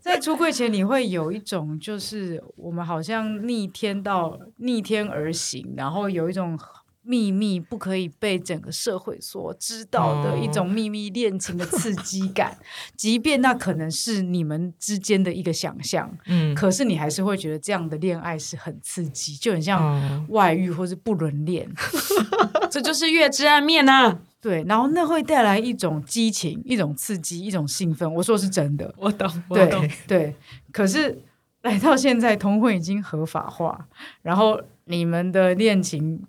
[0.00, 6.58] 在出柜前，你会有一种就是我们好像逆天到逆天而行，然后有一种
[7.02, 12.56] 秘密不可以被整个社会所知道的一种秘密恋情的刺激感，
[12.96, 21.68] 即便那可能是你们之间的一个想象，嗯，可是你还是会觉得这样的恋爱是很刺激，就很像外遇或是不伦恋
[22.70, 24.18] 这就是月之暗面呐。
[24.40, 28.10] 对，然后那会带来一种激情、一种刺激、一种兴奋。
[28.14, 29.86] 我说是真的，我懂，我懂。
[30.06, 30.34] 对，
[30.72, 31.22] 可是
[31.60, 33.86] 来到现在，同婚已经合法化，
[34.22, 36.24] 然后你们的恋情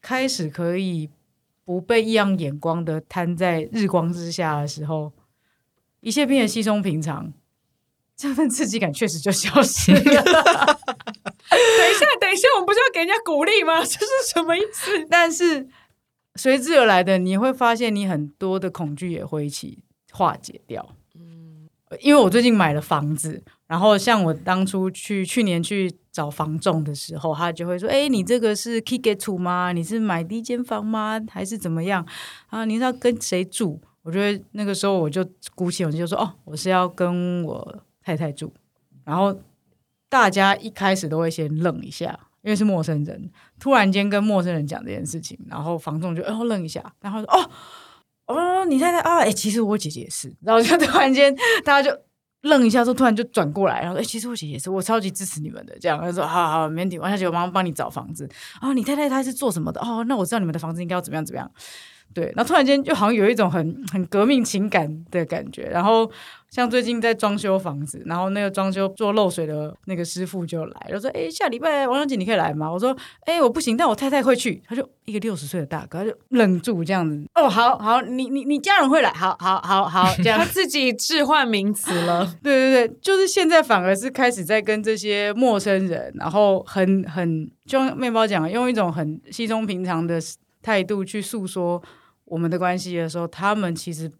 [0.00, 1.08] 开始可以
[1.64, 5.12] 不被异样眼光的摊在日光之下的时候，
[6.00, 7.32] 一切变得稀松平常，
[8.16, 10.00] 这份刺激感确实就消失了。
[10.02, 13.78] 等一下，等一下，我们不是要给人家鼓励吗？
[13.84, 14.90] 这是什么意思？
[15.08, 15.68] 但是。
[16.36, 20.94] 随之而来的，你会发现你很多的恐惧也会一起化解掉。
[21.14, 21.68] 嗯，
[22.00, 29.72] 因为我最近买了房子，然后像我当初去去年去找房仲的时候，他就会说：“哎，你这个是 key get to 吗？
[29.72, 31.20] 你是买第一间房吗？
[31.28, 32.06] 还是怎么样？
[32.48, 35.24] 啊，你是要跟谁住？”我觉得那个时候我就
[35.54, 38.52] 鼓起勇气就说：“哦，我是要跟我太太住。”
[39.04, 39.38] 然后
[40.08, 42.18] 大家一开始都会先愣一下。
[42.42, 47.50] 因为是陌生人，突然间跟陌生人讲这件事情，然后房仲就哦愣一下，然后说哦
[48.26, 51.34] 哦你太太啊，哎其实我姐姐也是，然后就 突然间
[51.64, 51.96] 大家就
[52.42, 58.28] 愣一下，说突然就转过来，然后说哎其实我姐姐也是，我超级支持你们的，这样他说好好没问题，王小姐我马上帮你找房子
[58.60, 59.80] 哦，你太太她是做什么的？
[59.80, 61.50] 哦，那我知道你们的房子应该要怎么样怎么样。
[62.14, 66.10] 对，然后突然间就好像有一种很很革命情感的感觉，然后
[66.50, 72.94] 像最近在装修房子，然后那个装修做漏水的那个师傅就来，就说：“哎，下礼拜王小姐你可以来吗？”我说
[73.24, 77.24] ：“哎，我不行，但我太太会去。”他就一个六十岁的大哥，他就愣住这样子。
[77.34, 82.26] 哦，好好，你你你家人会来，好好好好，这样他自己置换名词了。
[82.42, 90.20] 对对对，就是现在反而是开始在跟这些陌生人，然后很很就像面包讲，用一种很稀松平常的
[90.60, 91.82] 态度去诉说。
[92.32, 94.10] 我们的关系的时候，他们其实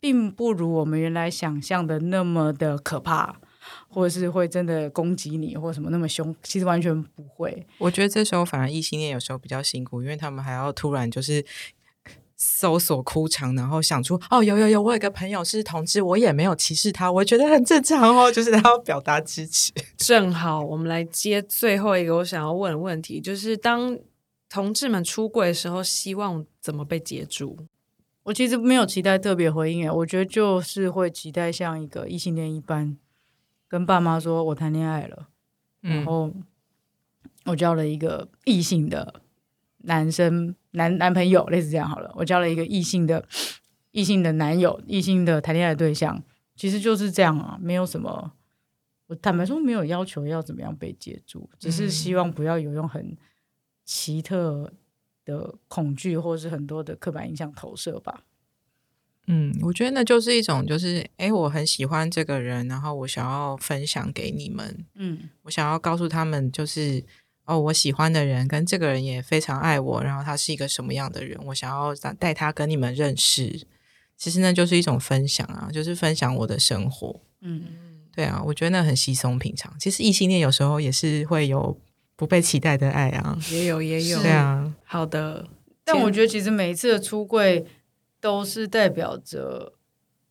[0.00, 3.36] 并不如我们原来想象的那么的可怕，
[3.88, 7.64] 或者是会真的攻击你或什么那么凶，其实完全不会。
[7.78, 11.44] 我觉得这时候反而异性恋有时候比较辛苦，因为他们还要突然就是
[12.36, 19.70] 搜索哭墙，然后想出哦，有有有，我有个朋友是同志，我也没有歧视他，我觉得很正常哦， 就是他要表达支持。
[19.96, 23.96] 正好我们来接最后一个我想要问的问题，就是当。
[24.52, 27.66] 同志们出柜的时候，希望怎么被接住？
[28.24, 32.96] 我其实没有期待特别回应诶，我觉得就是会期待像一个异性恋一般，
[33.66, 35.28] 跟爸妈说我谈恋爱了，
[35.80, 36.32] 然后
[37.46, 39.22] 我交了一个异性的
[39.78, 43.26] 男生男男朋友，类似这样好了，我交了一个异性的
[43.92, 46.22] 异性的男友，异性的谈恋爱的对象，
[46.54, 48.32] 其实就是这样啊，没有什么。
[49.06, 53.16] 我坦白说，没有要求要怎么样被接住，只是希望不要有用很。
[53.82, 54.72] 奇特
[55.24, 58.24] 的恐惧，或是很多的刻板印象投射吧。
[59.26, 64.84] 嗯，我觉得那就是一种，就是哎，我很喜欢这个人，然后我想要分享给你们。
[64.94, 67.04] 嗯，我想要告诉他们，就是
[67.44, 73.66] 哦，我喜欢的人跟这个人也非常爱我，然后他是一个什么样的人，我想要带他跟你们认识。
[74.16, 77.20] 其实那就是一种分享啊，就是分享我的生活。
[77.40, 77.62] 嗯，
[78.12, 79.78] 对啊，我觉得那很稀松平常。
[79.78, 81.78] 其实异性恋有时候也是会有。
[82.20, 85.48] 不被期待的爱啊，也有也有，对啊，好的。
[85.82, 87.64] 但我觉得其实每一次的出柜
[88.20, 89.72] 都是代表着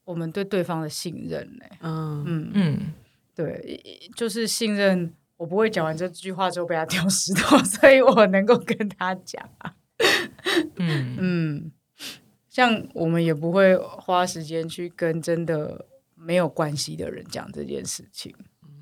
[0.04, 1.66] 我们对对方的信任呢。
[1.82, 2.94] 嗯嗯嗯，
[3.34, 3.82] 对，
[4.16, 5.12] 就是信任。
[5.38, 9.74] 我不会讲完这句话之后被他丢石头，所以我能够跟他讲啊。
[10.76, 11.72] 嗯 嗯，
[12.50, 18.36] 像我们也不会花时间去跟真的没有关系的人讲这件事情，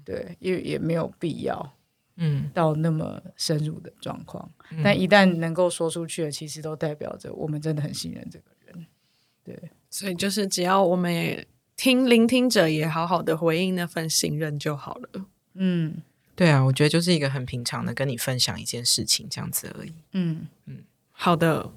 [0.03, 1.76] 对，因为也没有必要。
[2.17, 4.51] 嗯，到那么深入的状况，
[4.83, 8.85] 但一旦能够说出去了，其实都代表着我们真的很信任这个人。
[9.43, 15.25] 对，所以就是只要我们也听聆听者也好好的回应那份信任就好了。
[15.53, 16.01] 嗯，
[16.35, 19.93] 对啊，我觉得就是一个很平常的跟你分享一件事情这样子而已。
[20.11, 21.71] 嗯嗯，好的。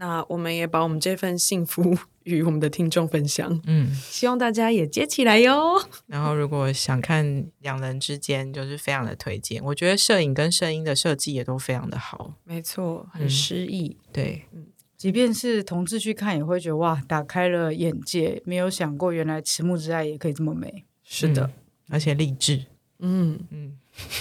[0.00, 1.98] 那我们也把我们这份幸福
[2.36, 5.74] 与我们的听众分享，嗯，希望大家也接起来哟。
[6.06, 9.64] 然后，如果想看两人之间，就是非常的推荐。
[9.64, 13.96] 我觉得摄影跟声音的设计也都非常的好，没错，很诗意。
[14.12, 14.66] 对，嗯，
[14.96, 20.84] 即便是同志去看，也会觉得哇，打开了眼界，没有想过原来迟暮之爱也可以这么美。
[21.02, 21.50] 是的，
[21.88, 22.66] 而且励志。
[22.98, 23.78] 嗯嗯。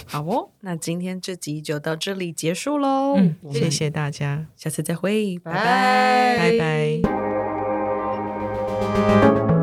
[0.08, 3.14] 好哦，那今天这集就到这里结束喽。
[3.16, 7.17] 嗯，谢谢大家，下次再会，拜拜，拜拜。
[8.98, 9.57] thank you